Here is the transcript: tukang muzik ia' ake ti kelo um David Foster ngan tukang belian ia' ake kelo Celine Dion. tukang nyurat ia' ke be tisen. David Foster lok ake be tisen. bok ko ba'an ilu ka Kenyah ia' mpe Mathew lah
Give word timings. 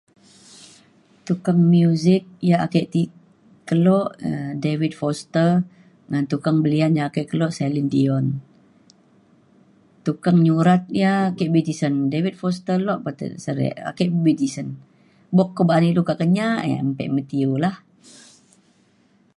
tukang 1.27 1.61
muzik 1.73 2.23
ia' 2.47 2.61
ake 2.65 2.81
ti 2.93 3.03
kelo 3.67 3.99
um 4.27 4.49
David 4.65 4.93
Foster 4.99 5.49
ngan 6.09 6.23
tukang 6.31 6.57
belian 6.63 6.93
ia' 6.97 7.07
ake 7.09 7.21
kelo 7.31 7.47
Celine 7.57 7.89
Dion. 7.93 8.25
tukang 10.05 10.37
nyurat 10.45 10.81
ia' 11.01 11.27
ke 11.37 11.43
be 11.53 11.59
tisen. 11.67 11.95
David 12.13 12.35
Foster 12.41 12.77
lok 12.87 12.99
ake 13.89 14.03
be 14.25 14.31
tisen. 14.39 14.67
bok 15.35 15.49
ko 15.55 15.61
ba'an 15.69 15.89
ilu 15.89 16.01
ka 16.09 16.13
Kenyah 16.21 16.55
ia' 16.69 16.83
mpe 16.89 17.03
Mathew 17.15 17.51
lah 17.63 17.75